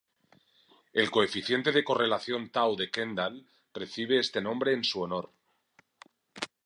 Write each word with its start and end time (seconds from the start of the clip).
El 0.93 1.11
coeficiente 1.17 1.71
de 1.75 1.83
correlación 1.89 2.41
tau 2.55 2.71
de 2.79 2.87
Kendall 2.93 3.35
recibe 3.79 4.15
este 4.25 4.39
nombre 4.47 4.69
en 4.77 4.83
su 4.89 4.97
honor. 5.03 5.25